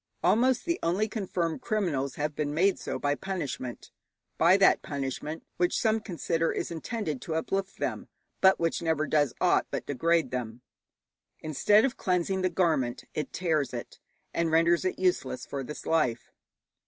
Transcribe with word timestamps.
Almost 0.23 0.65
the 0.65 0.79
only 0.81 1.07
confirmed 1.07 1.61
criminals 1.61 2.15
have 2.15 2.33
been 2.33 2.55
made 2.55 2.79
so 2.79 2.97
by 2.97 3.13
punishment, 3.13 3.91
by 4.35 4.57
that 4.57 4.81
punishment 4.81 5.43
which 5.57 5.77
some 5.77 5.99
consider 5.99 6.51
is 6.51 6.71
intended 6.71 7.21
to 7.21 7.35
uplift 7.35 7.77
them, 7.77 8.07
but 8.41 8.59
which 8.59 8.81
never 8.81 9.05
does 9.05 9.35
aught 9.39 9.67
but 9.69 9.85
degrade 9.85 10.31
them. 10.31 10.61
Instead 11.41 11.85
of 11.85 11.97
cleansing 11.97 12.41
the 12.41 12.49
garment, 12.49 13.03
it 13.13 13.31
tears 13.31 13.75
it, 13.75 13.99
and 14.33 14.49
renders 14.49 14.85
it 14.85 14.97
useless 14.97 15.45
for 15.45 15.63
this 15.63 15.85
life. 15.85 16.31